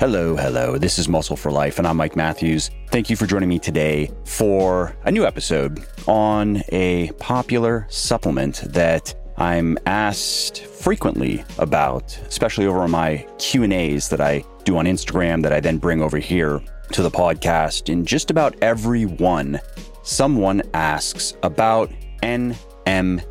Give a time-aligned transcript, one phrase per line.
[0.00, 0.78] Hello, hello.
[0.78, 2.70] This is Muscle for Life, and I'm Mike Matthews.
[2.86, 9.12] Thank you for joining me today for a new episode on a popular supplement that
[9.38, 15.58] I'm asked frequently about, especially over my Q&As that I do on Instagram that I
[15.58, 16.62] then bring over here
[16.92, 17.88] to the podcast.
[17.88, 19.58] In just about every one,
[20.04, 21.90] someone asks about
[22.22, 23.24] NMN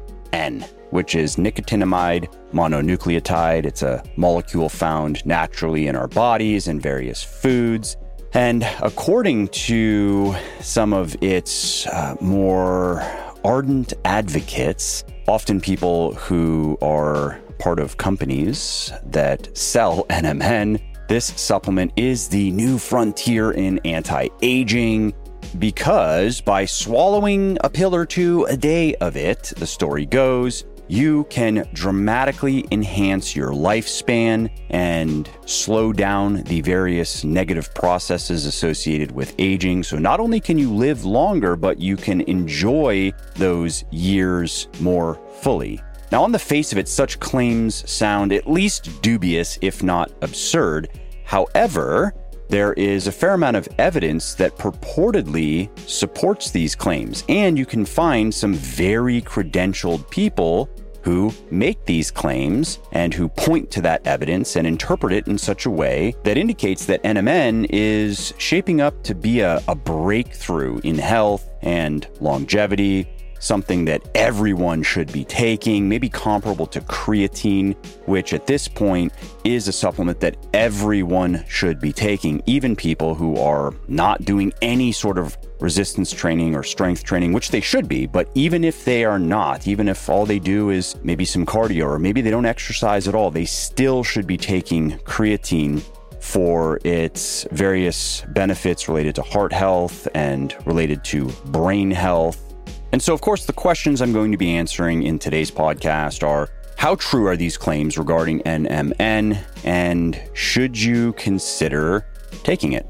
[0.92, 2.28] which is nicotinamide
[2.58, 3.66] mononucleotide.
[3.66, 7.96] It's a molecule found naturally in our bodies and various foods.
[8.34, 13.02] And according to some of its uh, more
[13.44, 22.28] ardent advocates, often people who are part of companies that sell NMN, this supplement is
[22.28, 25.14] the new frontier in anti aging
[25.60, 31.26] because by swallowing a pill or two a day of it, the story goes, you
[31.26, 39.84] can dramatically enhance your lifespan and slow down the various negative processes associated with aging.
[39.84, 45.82] So, not only can you live longer, but you can enjoy those years more fully.
[46.12, 50.90] Now, on the face of it, such claims sound at least dubious, if not absurd.
[51.26, 52.14] However,
[52.50, 57.86] there is a fair amount of evidence that purportedly supports these claims, and you can
[57.86, 60.70] find some very credentialed people
[61.08, 65.66] who make these claims and who point to that evidence and interpret it in such
[65.66, 70.98] a way that indicates that NMN is shaping up to be a, a breakthrough in
[70.98, 73.08] health and longevity
[73.40, 79.68] something that everyone should be taking, maybe comparable to creatine, which at this point is
[79.68, 85.18] a supplement that everyone should be taking, even people who are not doing any sort
[85.18, 88.06] of resistance training or strength training, which they should be.
[88.06, 91.86] But even if they are not, even if all they do is maybe some cardio
[91.86, 95.84] or maybe they don't exercise at all, they still should be taking creatine
[96.20, 102.47] for its various benefits related to heart health and related to brain health
[102.92, 106.50] and so, of course, the questions I'm going to be answering in today's podcast are
[106.78, 112.06] how true are these claims regarding NMN, and should you consider
[112.44, 112.86] taking it?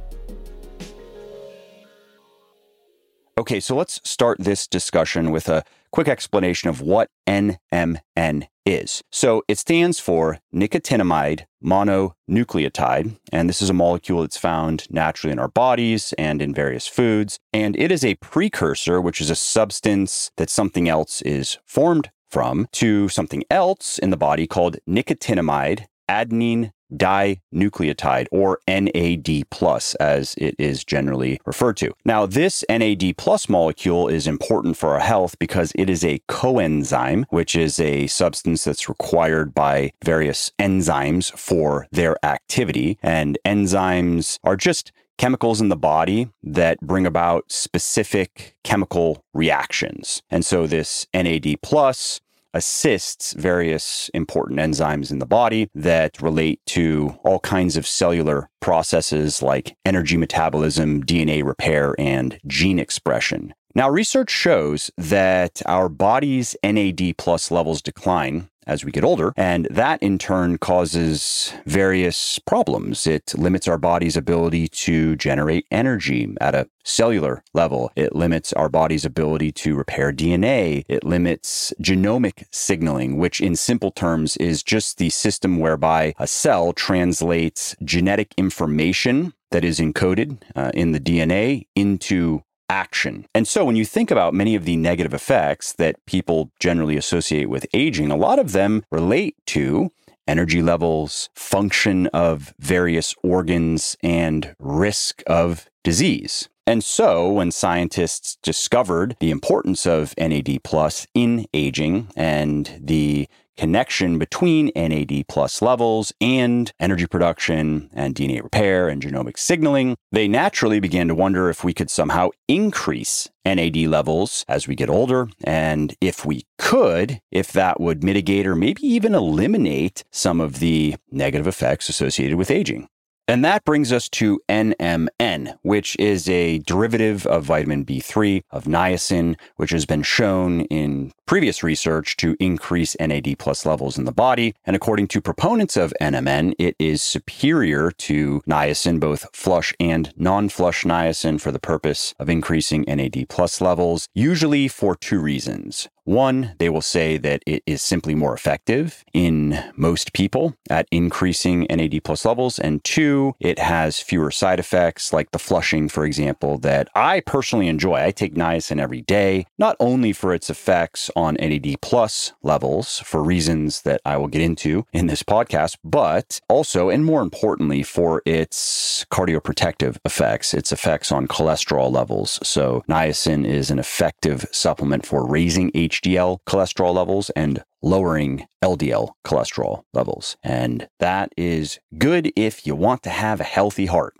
[3.37, 9.03] Okay, so let's start this discussion with a quick explanation of what NMN is.
[9.11, 15.37] So it stands for nicotinamide mononucleotide, and this is a molecule that's found naturally in
[15.37, 17.37] our bodies and in various foods.
[17.53, 22.67] And it is a precursor, which is a substance that something else is formed from,
[22.71, 30.55] to something else in the body called nicotinamide adenine dinucleotide or NAD plus as it
[30.57, 31.93] is generally referred to.
[32.05, 37.25] Now this NAD plus molecule is important for our health because it is a coenzyme
[37.29, 44.55] which is a substance that's required by various enzymes for their activity and enzymes are
[44.55, 50.21] just chemicals in the body that bring about specific chemical reactions.
[50.29, 52.21] And so this NAD plus
[52.57, 59.43] assists various important enzymes in the body that relate to all kinds of cellular processes
[59.43, 63.53] like energy metabolism, DNA repair, and gene expression.
[63.75, 69.33] Now, research shows that our body's NAD plus levels decline as we get older.
[69.35, 73.07] And that in turn causes various problems.
[73.07, 77.91] It limits our body's ability to generate energy at a cellular level.
[77.95, 80.85] It limits our body's ability to repair DNA.
[80.87, 86.73] It limits genomic signaling, which in simple terms is just the system whereby a cell
[86.73, 93.25] translates genetic information that is encoded uh, in the DNA into action.
[93.33, 97.49] And so when you think about many of the negative effects that people generally associate
[97.49, 99.91] with aging, a lot of them relate to
[100.27, 106.49] energy levels, function of various organs, and risk of disease.
[106.65, 114.17] And so, when scientists discovered the importance of NAD plus in aging and the connection
[114.17, 120.79] between NAD plus levels and energy production and DNA repair and genomic signaling, they naturally
[120.79, 125.27] began to wonder if we could somehow increase NAD levels as we get older.
[125.43, 130.95] And if we could, if that would mitigate or maybe even eliminate some of the
[131.11, 132.87] negative effects associated with aging.
[133.29, 139.37] And that brings us to NMN, which is a derivative of vitamin B3 of niacin,
[139.57, 144.55] which has been shown in previous research to increase NAD plus levels in the body.
[144.65, 150.85] And according to proponents of NMN, it is superior to niacin, both flush and non-flush
[150.85, 155.89] niacin for the purpose of increasing NAD plus levels, usually for two reasons.
[156.07, 161.67] One, they will say that it is simply more effective in most people at increasing
[161.69, 162.59] NAD plus levels.
[162.59, 167.67] And two, it has fewer side effects like the flushing, for example, that I personally
[167.67, 167.95] enjoy.
[167.95, 173.21] I take niacin every day, not only for its effects on NAD plus levels for
[173.21, 178.21] reasons that I will get into in this podcast, but also, and more importantly, for
[178.25, 182.39] its cardioprotective effects, its effects on cholesterol levels.
[182.43, 189.83] So niacin is an effective supplement for raising HDL cholesterol levels and lowering LDL cholesterol
[189.93, 190.37] levels.
[190.43, 194.15] And that is good if you want to have a healthy heart.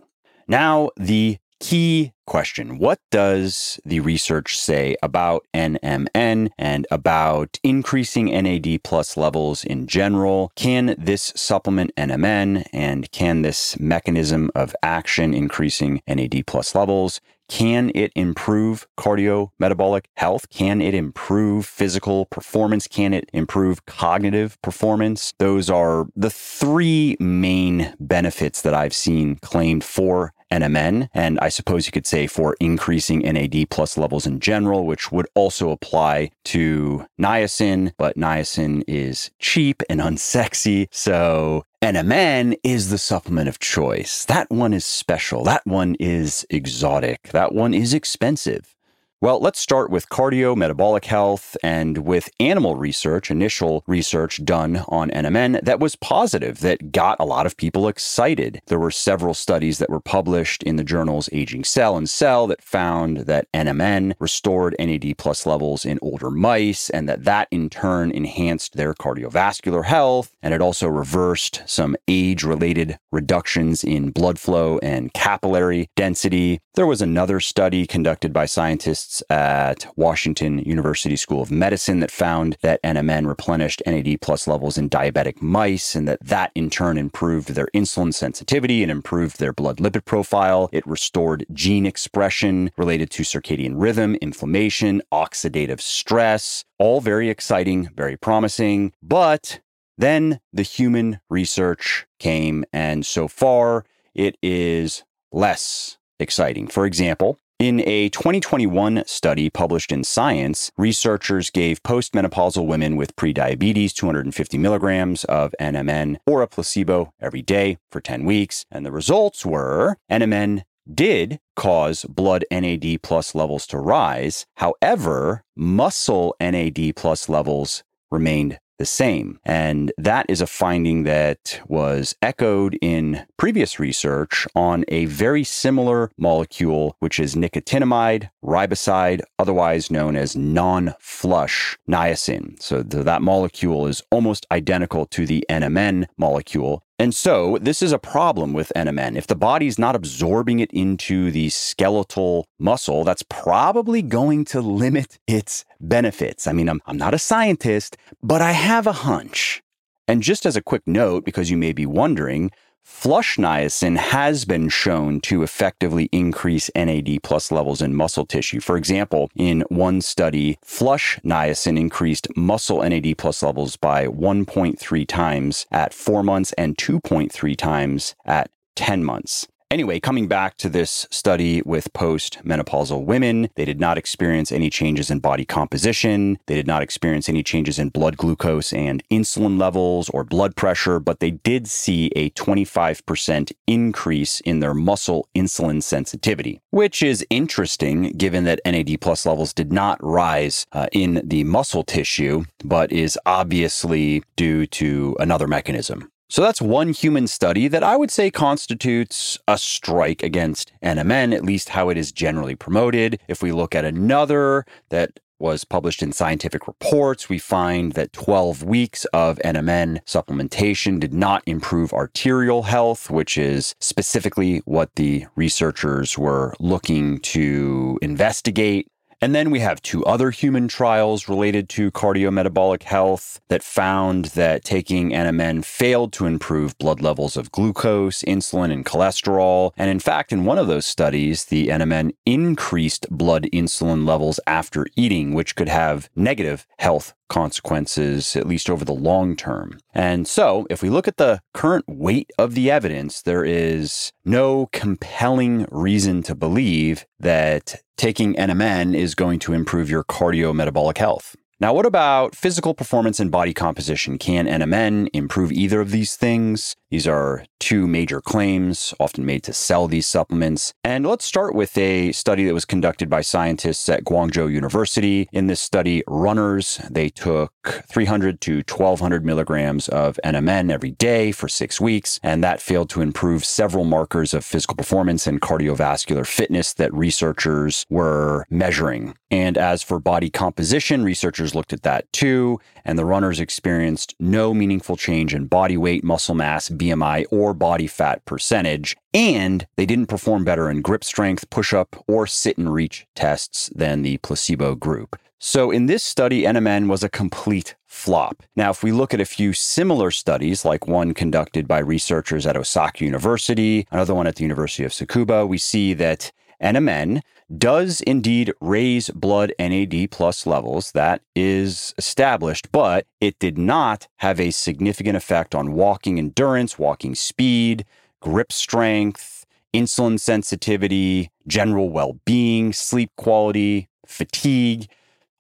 [0.47, 8.83] Now, the key question What does the research say about NMN and about increasing NAD
[8.83, 10.51] plus levels in general?
[10.55, 17.21] Can this supplement NMN and can this mechanism of action increasing NAD plus levels?
[17.47, 20.49] Can it improve cardio metabolic health?
[20.49, 22.87] Can it improve physical performance?
[22.87, 25.33] Can it improve cognitive performance?
[25.39, 31.85] Those are the three main benefits that I've seen claimed for NMN, and I suppose
[31.85, 37.05] you could say for increasing NAD plus levels in general, which would also apply to
[37.19, 40.87] niacin, but niacin is cheap and unsexy.
[40.91, 44.25] So NMN is the supplement of choice.
[44.25, 45.43] That one is special.
[45.43, 47.29] That one is exotic.
[47.33, 48.76] That one is expensive.
[49.19, 55.09] Well, let's start with cardio metabolic health and with animal research, initial research done on
[55.09, 58.61] NMN that was positive, that got a lot of people excited.
[58.67, 62.61] There were several studies that were published in the journals Aging Cell and Cell that
[62.61, 68.11] found that NMN restored NAD plus levels in older mice and that that in turn
[68.11, 70.31] enhanced their cardiovascular health.
[70.43, 76.59] And it also reversed some age related reductions in blood flow and capillary density.
[76.75, 82.57] There was another study conducted by scientists at Washington University School of Medicine that found
[82.61, 87.49] that NMN replenished NAD plus levels in diabetic mice and that that in turn improved
[87.49, 90.69] their insulin sensitivity and improved their blood lipid profile.
[90.71, 96.63] It restored gene expression related to circadian rhythm, inflammation, oxidative stress.
[96.79, 98.93] All very exciting, very promising.
[99.01, 99.61] But
[99.97, 106.67] then the human research came, and so far it is less exciting.
[106.67, 113.93] For example, in a 2021 study published in Science, researchers gave postmenopausal women with prediabetes
[113.93, 118.65] 250 milligrams of NMN or a placebo every day for 10 weeks.
[118.69, 120.63] And the results were NMN
[120.93, 124.45] did cause blood NAD plus levels to rise.
[124.57, 129.39] However, muscle NAD plus levels remained the same.
[129.45, 136.11] And that is a finding that was echoed in previous research on a very similar
[136.17, 142.61] molecule, which is nicotinamide riboside, otherwise known as non flush niacin.
[142.61, 146.83] So that molecule is almost identical to the NMN molecule.
[146.99, 149.17] And so this is a problem with NMN.
[149.17, 155.19] If the body's not absorbing it into the skeletal muscle, that's probably going to limit
[155.27, 156.47] its benefits.
[156.47, 159.61] I mean, I'm, I'm not a scientist, but I have a hunch.
[160.07, 162.49] And just as a quick note, because you may be wondering,
[162.89, 168.61] Flush niacin has been shown to effectively increase NAD plus levels in muscle tissue.
[168.61, 175.65] For example, in one study, flush niacin increased muscle NAD plus levels by 1.3 times
[175.69, 179.47] at four months and 2.3 times at 10 months.
[179.69, 185.11] Anyway, coming back to this study with post-menopausal women, they did not experience any changes
[185.11, 186.39] in body composition.
[186.45, 191.01] They did not experience any changes in blood glucose and insulin levels or blood pressure,
[191.01, 198.13] but they did see a 25% increase in their muscle insulin sensitivity, which is interesting
[198.13, 203.19] given that NAD plus levels did not rise uh, in the muscle tissue, but is
[203.25, 206.09] obviously due to another mechanism.
[206.29, 211.45] So that's one human study that I would say constitutes a strike against NMN, at
[211.45, 213.21] least how it is generally promoted.
[213.29, 218.63] If we look at another that was published in scientific reports, we find that 12
[218.63, 226.17] weeks of NMN supplementation did not improve arterial health, which is specifically what the researchers
[226.17, 228.87] were looking to investigate.
[229.19, 234.63] And then we have two other human trials related to cardiometabolic health that found that
[234.63, 239.71] taking NMN failed to improve blood levels of glucose, insulin, and cholesterol.
[239.75, 244.85] And in fact, in one of those studies, the NMN increased blood insulin levels after
[244.95, 249.79] eating, which could have negative health consequences, at least over the long term.
[249.93, 254.69] And so, if we look at the current weight of the evidence, there is no
[254.71, 261.35] compelling reason to believe that taking NMN is going to improve your cardiometabolic health.
[261.59, 264.19] Now, what about physical performance and body composition?
[264.19, 266.75] Can NMN improve either of these things?
[266.89, 270.73] These are two major claims, often made to sell these supplements.
[270.85, 275.27] And let's start with a study that was conducted by scientists at Guangzhou University.
[275.33, 277.51] In this study, runners, they took
[277.91, 283.01] 300 to 1200 milligrams of NMN every day for six weeks, and that failed to
[283.01, 289.15] improve several markers of physical performance and cardiovascular fitness that researchers were measuring.
[289.29, 294.53] And as for body composition, researchers looked at that too, and the runners experienced no
[294.53, 298.95] meaningful change in body weight, muscle mass, BMI, or body fat percentage.
[299.13, 303.69] And they didn't perform better in grip strength, push up, or sit and reach tests
[303.75, 305.17] than the placebo group.
[305.39, 308.41] So in this study, NMN was a complete flop.
[308.55, 312.57] Now, if we look at a few similar studies, like one conducted by researchers at
[312.57, 316.31] Osaka University, another one at the University of Tsukuba, we see that
[316.61, 317.21] NMN
[317.55, 320.91] does indeed raise blood NAD plus levels.
[320.91, 327.15] That is established, but it did not have a significant effect on walking endurance, walking
[327.15, 327.85] speed,
[328.21, 334.87] grip strength, insulin sensitivity, general well being, sleep quality, fatigue.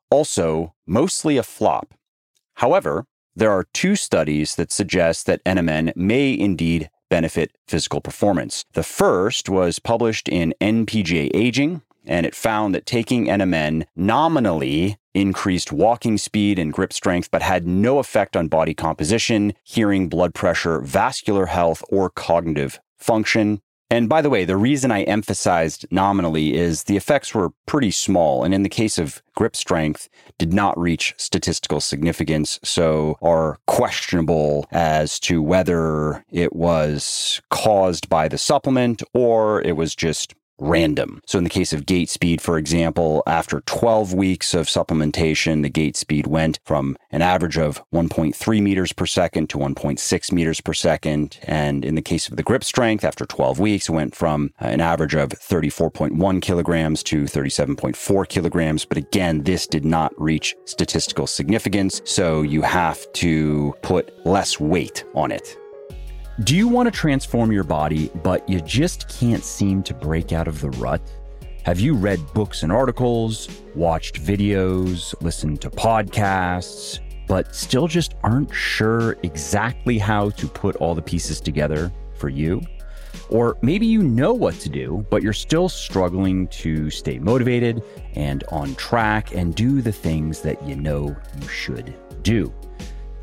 [0.09, 1.93] Also, mostly a flop.
[2.55, 3.05] However,
[3.35, 8.65] there are two studies that suggest that NMN may indeed benefit physical performance.
[8.73, 15.71] The first was published in npj Aging, and it found that taking NMN nominally increased
[15.71, 20.79] walking speed and grip strength, but had no effect on body composition, hearing, blood pressure,
[20.79, 23.61] vascular health, or cognitive function.
[23.89, 28.43] And by the way, the reason I emphasized nominally is the effects were pretty small,
[28.43, 34.67] and in the case of grip strength, did not reach statistical significance, so are questionable
[34.71, 41.21] as to whether it was caused by the supplement or it was just random.
[41.25, 45.69] So in the case of gait speed, for example, after 12 weeks of supplementation, the
[45.69, 50.73] gait speed went from an average of 1.3 meters per second to 1.6 meters per
[50.73, 51.39] second.
[51.43, 54.65] And in the case of the grip strength, after 12 weeks, it went from uh,
[54.65, 58.85] an average of 34.1 kilograms to 37.4 kilograms.
[58.85, 62.01] But again, this did not reach statistical significance.
[62.05, 65.57] So you have to put less weight on it.
[66.43, 70.47] Do you want to transform your body, but you just can't seem to break out
[70.47, 71.01] of the rut?
[71.63, 78.53] Have you read books and articles, watched videos, listened to podcasts, but still just aren't
[78.53, 82.61] sure exactly how to put all the pieces together for you?
[83.29, 87.81] Or maybe you know what to do, but you're still struggling to stay motivated
[88.13, 92.53] and on track and do the things that you know you should do.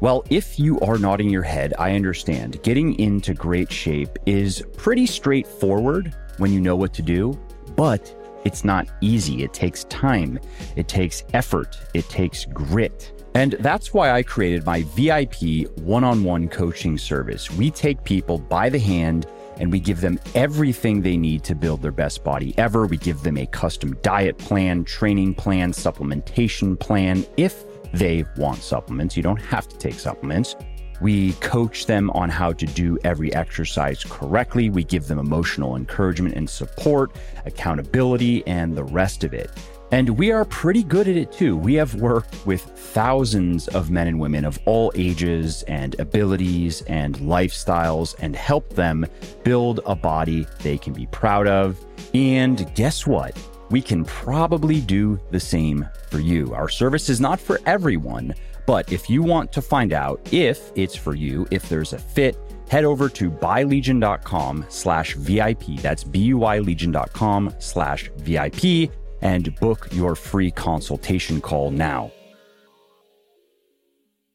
[0.04, 2.62] Well, if you are nodding your head, I understand.
[2.62, 7.40] Getting into great shape is pretty straightforward when you know what to do,
[7.74, 9.42] but it's not easy.
[9.42, 10.38] It takes time,
[10.76, 13.24] it takes effort, it takes grit.
[13.34, 17.50] And that's why I created my VIP one on one coaching service.
[17.50, 19.26] We take people by the hand
[19.58, 22.84] and we give them everything they need to build their best body ever.
[22.84, 27.24] We give them a custom diet plan, training plan, supplementation plan.
[27.38, 27.64] If
[27.94, 29.16] they want supplements.
[29.16, 30.56] You don't have to take supplements.
[31.00, 34.70] We coach them on how to do every exercise correctly.
[34.70, 39.50] We give them emotional encouragement and support, accountability, and the rest of it.
[39.90, 41.56] And we are pretty good at it too.
[41.56, 47.16] We have worked with thousands of men and women of all ages and abilities and
[47.18, 49.06] lifestyles and helped them
[49.44, 51.78] build a body they can be proud of.
[52.12, 53.36] And guess what?
[53.74, 56.54] We can probably do the same for you.
[56.54, 58.32] Our service is not for everyone,
[58.66, 62.38] but if you want to find out if it's for you, if there's a fit,
[62.68, 65.80] head over to buylegion.com slash VIP.
[65.82, 72.12] That's B-U-Y-Legion.com slash VIP and book your free consultation call now.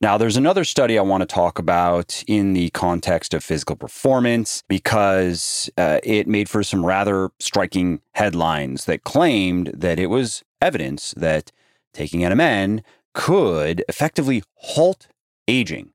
[0.01, 4.63] Now, there's another study I want to talk about in the context of physical performance
[4.70, 11.13] because uh, it made for some rather striking headlines that claimed that it was evidence
[11.18, 11.51] that
[11.94, 12.82] taking NMN
[13.13, 15.10] could effectively halt
[15.50, 15.91] aging.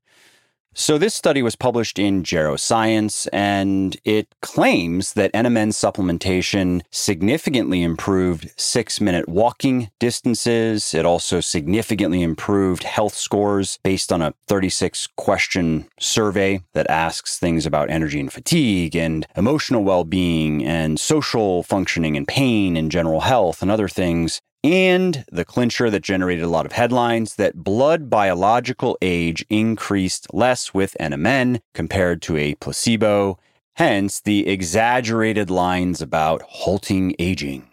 [0.77, 8.51] So, this study was published in Geroscience, and it claims that NMN supplementation significantly improved
[8.57, 10.93] six minute walking distances.
[10.93, 17.65] It also significantly improved health scores based on a 36 question survey that asks things
[17.65, 23.21] about energy and fatigue, and emotional well being, and social functioning, and pain, and general
[23.21, 28.09] health, and other things and the clincher that generated a lot of headlines that blood
[28.09, 33.37] biological age increased less with NMN compared to a placebo,
[33.75, 37.69] hence the exaggerated lines about halting aging.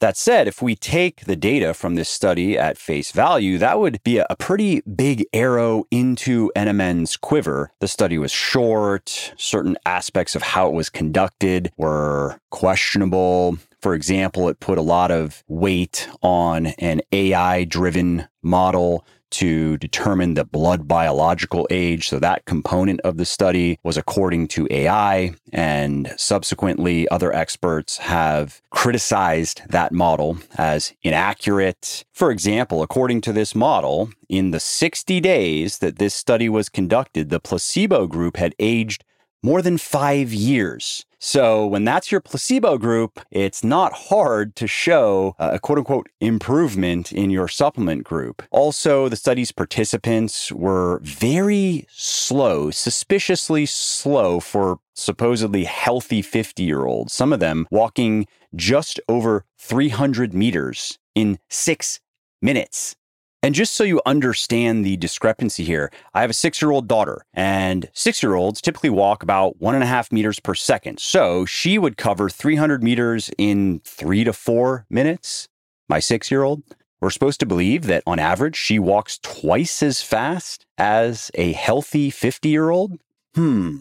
[0.00, 4.02] That said, if we take the data from this study at face value, that would
[4.02, 7.70] be a pretty big arrow into NMN's quiver.
[7.80, 13.58] The study was short, certain aspects of how it was conducted were questionable.
[13.82, 20.34] For example, it put a lot of weight on an AI driven model to determine
[20.34, 22.08] the blood biological age.
[22.08, 28.60] So that component of the study was according to AI, and subsequently, other experts have
[28.70, 32.04] criticized that model as inaccurate.
[32.12, 37.30] For example, according to this model, in the 60 days that this study was conducted,
[37.30, 39.04] the placebo group had aged
[39.42, 41.04] more than five years.
[41.18, 47.12] So when that's your placebo group, it's not hard to show a quote unquote improvement
[47.12, 48.42] in your supplement group.
[48.50, 57.12] Also, the study's participants were very slow, suspiciously slow for supposedly healthy 50 year olds,
[57.12, 62.00] some of them walking just over 300 meters in six
[62.40, 62.96] minutes.
[63.42, 67.24] And just so you understand the discrepancy here, I have a six year old daughter,
[67.32, 71.00] and six year olds typically walk about one and a half meters per second.
[71.00, 75.48] So she would cover 300 meters in three to four minutes.
[75.88, 76.62] My six year old,
[77.00, 82.10] we're supposed to believe that on average, she walks twice as fast as a healthy
[82.10, 82.98] 50 year old.
[83.34, 83.78] Hmm.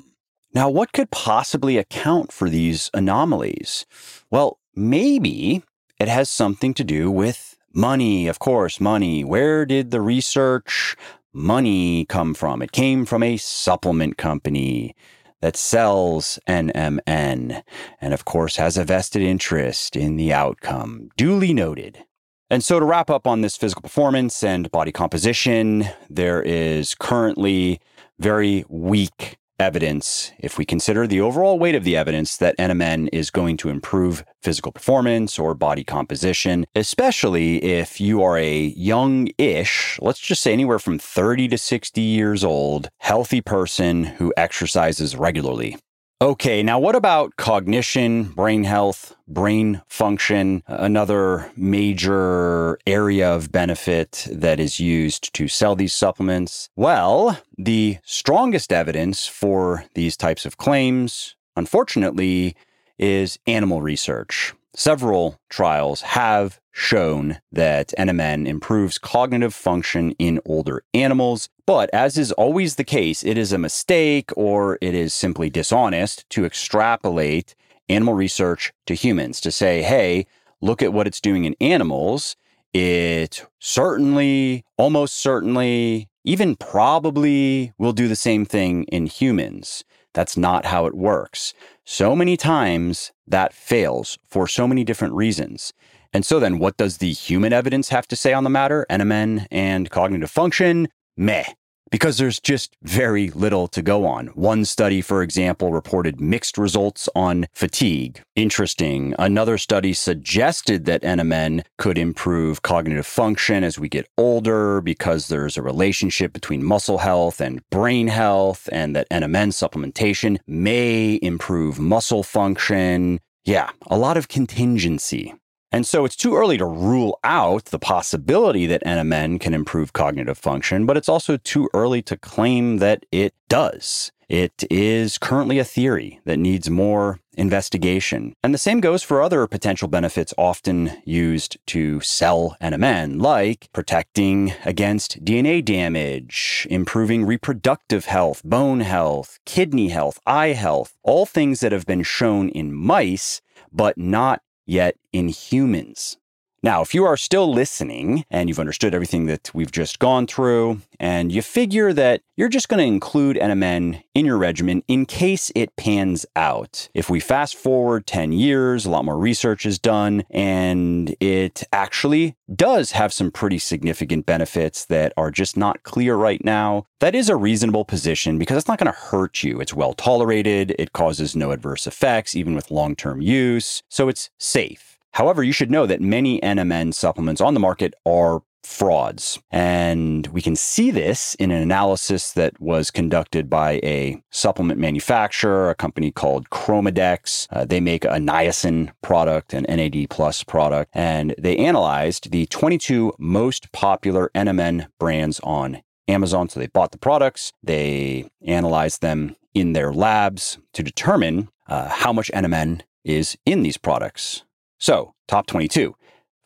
[0.53, 3.85] Now, what could possibly account for these anomalies?
[4.31, 5.63] Well, maybe
[5.99, 9.23] it has something to do with Money, of course, money.
[9.23, 10.95] Where did the research
[11.33, 12.61] money come from?
[12.61, 14.95] It came from a supplement company
[15.41, 17.61] that sells NMN
[18.01, 21.09] and, of course, has a vested interest in the outcome.
[21.15, 22.03] Duly noted.
[22.49, 27.79] And so, to wrap up on this physical performance and body composition, there is currently
[28.17, 33.29] very weak evidence, if we consider the overall weight of the evidence that NMN is
[33.29, 39.99] going to improve physical performance or body composition, especially if you are a young ish,
[40.01, 45.77] let's just say anywhere from 30 to 60 years old, healthy person who exercises regularly.
[46.21, 50.63] Okay, now what about cognition, brain health, brain function?
[50.67, 56.69] Another major area of benefit that is used to sell these supplements.
[56.75, 62.53] Well, the strongest evidence for these types of claims, unfortunately,
[62.97, 64.53] is animal research.
[64.79, 72.31] Several trials have shown that NMN improves cognitive function in older animals, but as is
[72.31, 77.55] always the case, it is a mistake or it is simply dishonest to extrapolate
[77.89, 80.25] animal research to humans to say, hey,
[80.61, 82.37] look at what it's doing in animals.
[82.73, 89.83] It certainly, almost certainly, even probably will do the same thing in humans.
[90.13, 91.53] That's not how it works.
[91.85, 95.73] So many times that fails for so many different reasons.
[96.11, 98.85] And so then, what does the human evidence have to say on the matter?
[98.89, 100.87] NMN and cognitive function?
[101.15, 101.43] Meh.
[101.89, 104.27] Because there's just very little to go on.
[104.27, 108.21] One study, for example, reported mixed results on fatigue.
[108.35, 109.15] Interesting.
[109.17, 115.57] Another study suggested that NMN could improve cognitive function as we get older because there's
[115.57, 122.23] a relationship between muscle health and brain health, and that NMN supplementation may improve muscle
[122.23, 123.19] function.
[123.45, 125.33] Yeah, a lot of contingency.
[125.71, 130.37] And so it's too early to rule out the possibility that NMN can improve cognitive
[130.37, 134.11] function, but it's also too early to claim that it does.
[134.29, 138.35] It is currently a theory that needs more investigation.
[138.43, 144.53] And the same goes for other potential benefits often used to sell NMN, like protecting
[144.65, 151.71] against DNA damage, improving reproductive health, bone health, kidney health, eye health, all things that
[151.71, 156.17] have been shown in mice, but not yet in humans.
[156.61, 160.81] Now, if you are still listening and you've understood everything that we've just gone through,
[160.99, 165.51] and you figure that you're just going to include NMN in your regimen in case
[165.55, 166.89] it pans out.
[166.93, 172.35] If we fast forward 10 years, a lot more research is done, and it actually
[172.53, 177.29] does have some pretty significant benefits that are just not clear right now, that is
[177.29, 179.61] a reasonable position because it's not going to hurt you.
[179.61, 184.29] It's well tolerated, it causes no adverse effects, even with long term use, so it's
[184.37, 184.88] safe.
[185.13, 189.39] However, you should know that many NMN supplements on the market are frauds.
[189.51, 195.69] And we can see this in an analysis that was conducted by a supplement manufacturer,
[195.69, 197.47] a company called ChromaDex.
[197.51, 203.13] Uh, they make a niacin product, an NAD plus product, and they analyzed the 22
[203.17, 206.49] most popular NMN brands on Amazon.
[206.49, 212.13] So they bought the products, they analyzed them in their labs to determine uh, how
[212.13, 214.43] much NMN is in these products.
[214.79, 215.95] So, top 22.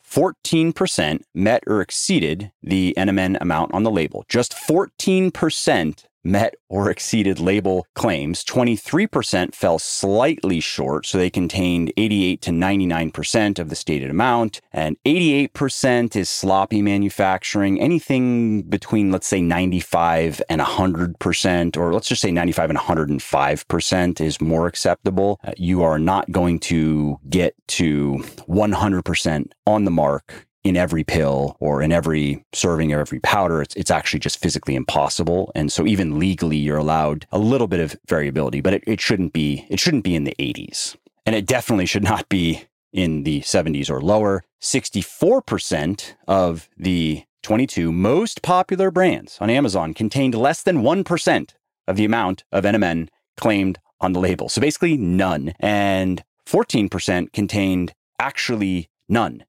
[0.08, 4.24] 14% met or exceeded the NMN amount on the label.
[4.28, 8.44] Just 14% met or exceeded label claims.
[8.44, 14.60] 23% fell slightly short, so they contained 88 to 99% of the stated amount.
[14.72, 17.80] And 88% is sloppy manufacturing.
[17.80, 24.40] Anything between, let's say, 95 and 100%, or let's just say 95 and 105% is
[24.40, 25.38] more acceptable.
[25.44, 31.56] Uh, you are not going to get to 100% on the mark in every pill
[31.60, 33.60] or in every serving or every powder.
[33.60, 35.52] It's, it's actually just physically impossible.
[35.54, 39.34] And so even legally, you're allowed a little bit of variability, but it, it shouldn't
[39.34, 40.96] be, it shouldn't be in the 80s.
[41.26, 44.42] And it definitely should not be in the 70s or lower.
[44.62, 51.50] 64% of the 22 most popular brands on Amazon contained less than 1%
[51.86, 54.48] of the amount of NMN claimed on the label.
[54.48, 55.52] So basically none.
[55.60, 59.44] And 14% contained actually none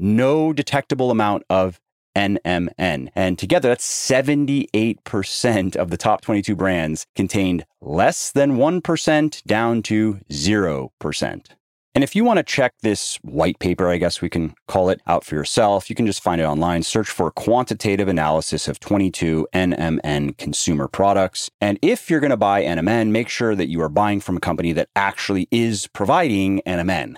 [0.00, 1.80] no detectable amount of
[2.16, 3.08] NMN.
[3.14, 10.20] And together, that's 78% of the top 22 brands contained less than 1% down to
[10.30, 11.46] 0%.
[11.92, 15.00] And if you want to check this white paper, I guess we can call it
[15.08, 16.84] out for yourself, you can just find it online.
[16.84, 21.50] Search for quantitative analysis of 22 NMN consumer products.
[21.60, 24.40] And if you're going to buy NMN, make sure that you are buying from a
[24.40, 27.16] company that actually is providing NMN.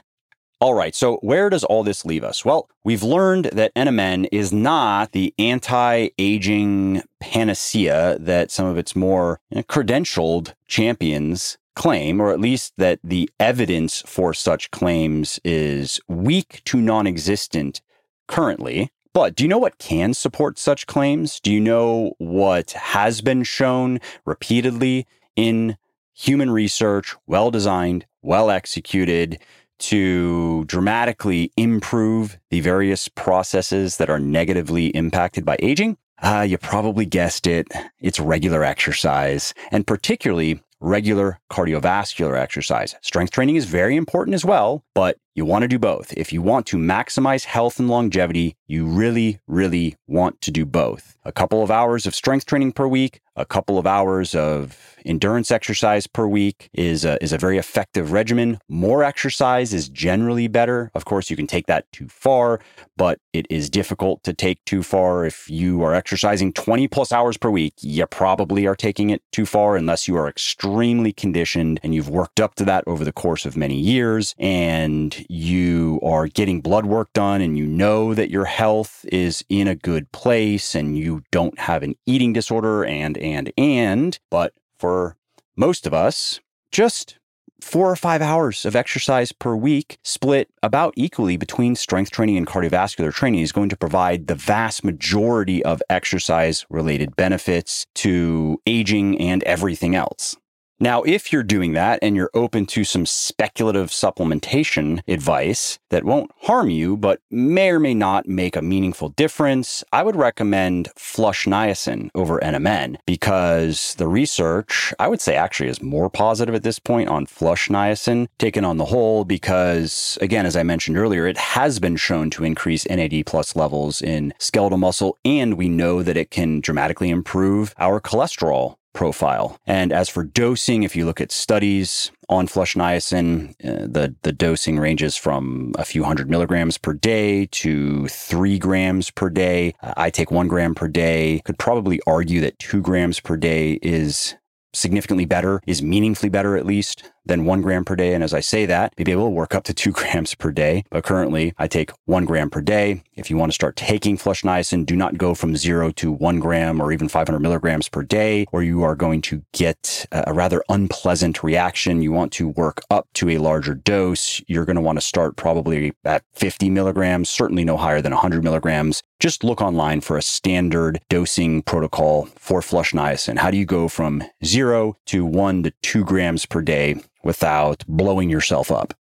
[0.63, 2.45] All right, so where does all this leave us?
[2.45, 8.95] Well, we've learned that NMN is not the anti aging panacea that some of its
[8.95, 16.63] more credentialed champions claim, or at least that the evidence for such claims is weak
[16.67, 17.81] to non existent
[18.29, 18.93] currently.
[19.13, 21.41] But do you know what can support such claims?
[21.41, 25.77] Do you know what has been shown repeatedly in
[26.15, 29.41] human research, well designed, well executed?
[29.83, 35.97] To dramatically improve the various processes that are negatively impacted by aging?
[36.23, 37.67] Uh, you probably guessed it.
[38.01, 42.95] It's regular exercise, and particularly regular cardiovascular exercise.
[43.03, 46.13] Strength training is very important as well, but you want to do both.
[46.15, 51.17] If you want to maximize health and longevity, you really, really want to do both.
[51.25, 55.51] A couple of hours of strength training per week, a couple of hours of endurance
[55.51, 58.59] exercise per week is a, is a very effective regimen.
[58.69, 60.91] More exercise is generally better.
[60.95, 62.61] Of course, you can take that too far,
[62.97, 65.25] but it is difficult to take too far.
[65.25, 69.47] If you are exercising 20 plus hours per week, you probably are taking it too
[69.47, 73.47] far unless you are extremely conditioned and you've worked up to that over the course
[73.47, 78.45] of many years and you are getting blood work done and you know that your
[78.45, 83.53] health is in a good place and you don't have an eating disorder and, and,
[83.57, 85.17] and, but for
[85.57, 87.19] most of us, just
[87.63, 92.47] four or five hours of exercise per week, split about equally between strength training and
[92.47, 99.19] cardiovascular training, is going to provide the vast majority of exercise related benefits to aging
[99.21, 100.37] and everything else.
[100.83, 106.33] Now, if you're doing that and you're open to some speculative supplementation advice that won't
[106.41, 111.45] harm you, but may or may not make a meaningful difference, I would recommend flush
[111.45, 116.81] niacin over NMN because the research, I would say actually is more positive at this
[116.81, 121.39] point on flush niacin taken on the whole because, again, as I mentioned earlier, it
[121.39, 126.17] has been shown to increase NAD plus levels in skeletal muscle, and we know that
[126.17, 129.59] it can dramatically improve our cholesterol profile.
[129.67, 134.33] And as for dosing, if you look at studies on flush niacin, uh, the, the
[134.33, 139.75] dosing ranges from a few hundred milligrams per day to three grams per day.
[139.83, 141.43] I take one gram per day.
[141.45, 144.35] Could probably argue that two grams per day is
[144.73, 148.15] significantly better, is meaningfully better at least than one gram per day.
[148.15, 150.85] And as I say that, maybe able to work up to two grams per day.
[150.91, 153.03] But currently, I take one gram per day.
[153.15, 156.41] If you want to start taking flush niacin, do not go from zero to one
[156.41, 160.63] gram or even 500 milligrams per day, or you are going to get a rather
[160.69, 162.03] unpleasant reaction.
[162.03, 164.43] You want to work up to a larger dose.
[164.47, 168.43] You're going to want to start probably at 50 milligrams, certainly no higher than 100
[168.43, 169.03] milligrams.
[169.21, 173.39] Just look online for a standard dosing protocol for flush niacin.
[173.39, 178.29] How do you go from zero to one to two grams per day without blowing
[178.31, 178.95] yourself up.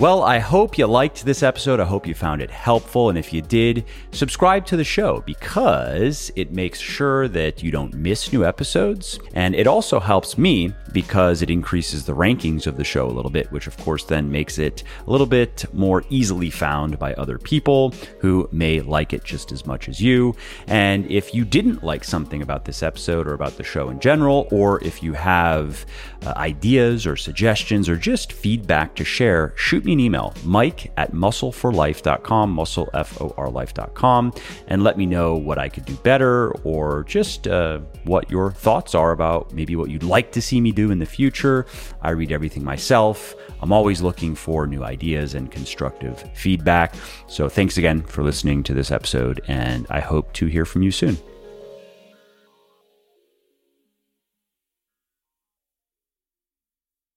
[0.00, 1.80] Well, I hope you liked this episode.
[1.80, 3.08] I hope you found it helpful.
[3.08, 7.92] And if you did, subscribe to the show because it makes sure that you don't
[7.94, 9.18] miss new episodes.
[9.34, 13.30] And it also helps me because it increases the rankings of the show a little
[13.30, 17.38] bit, which of course then makes it a little bit more easily found by other
[17.38, 20.34] people who may like it just as much as you.
[20.66, 24.48] And if you didn't like something about this episode or about the show in general,
[24.50, 25.84] or if you have
[26.24, 31.12] uh, ideas or suggestions or just feedback to share, shoot me an email, mike at
[31.12, 34.32] muscleforlife.com, muscle, F O R life.com,
[34.68, 38.94] and let me know what I could do better or just uh, what your thoughts
[38.94, 41.66] are about maybe what you'd like to see me in the future.
[42.02, 43.34] I read everything myself.
[43.60, 46.94] I'm always looking for new ideas and constructive feedback.
[47.26, 50.90] So thanks again for listening to this episode, and I hope to hear from you
[50.90, 51.18] soon.